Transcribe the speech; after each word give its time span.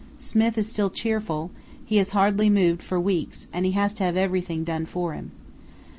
Smith 0.17 0.57
is 0.57 0.67
still 0.67 0.89
cheerful; 0.89 1.51
he 1.85 1.97
has 1.97 2.09
hardly 2.09 2.49
moved 2.49 2.81
for 2.81 2.99
weeks 2.99 3.47
and 3.53 3.67
he 3.67 3.73
has 3.73 3.93
to 3.93 4.03
have 4.03 4.17
everything 4.17 4.63
done 4.63 4.83
for 4.87 5.13
him. 5.13 5.29